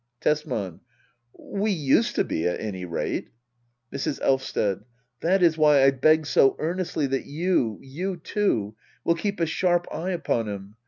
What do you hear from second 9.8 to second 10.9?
eye upon him.